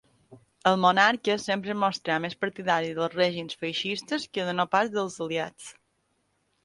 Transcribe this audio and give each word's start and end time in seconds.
El 0.69 0.77
monarca 0.85 1.35
sempre 1.43 1.71
es 1.73 1.77
mostrà 1.83 2.17
més 2.25 2.37
partidari 2.45 2.89
dels 3.01 3.17
règims 3.19 3.61
feixistes 3.65 4.29
que 4.39 4.49
no 4.61 4.67
pas 4.77 4.91
dels 4.97 5.21
Aliats. 5.27 5.71